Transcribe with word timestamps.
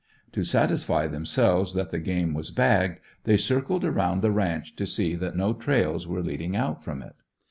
To 0.31 0.43
satisfy 0.43 1.05
themselves 1.05 1.75
that 1.75 1.91
the 1.91 1.99
game 1.99 2.33
was 2.33 2.49
bagged, 2.49 3.01
they 3.25 3.37
circled 3.37 3.85
around 3.85 4.23
the 4.23 4.31
ranch 4.31 4.75
to 4.77 4.87
see 4.87 5.13
that 5.13 5.35
no 5.35 5.53
trails 5.53 6.07
were 6.07 6.23
leading 6.23 6.55
out 6.55 6.83
from 6.83 7.03
it. 7.03 7.13